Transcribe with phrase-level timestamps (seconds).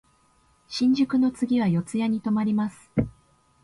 [0.67, 2.91] 新宿の次は四谷に止まります。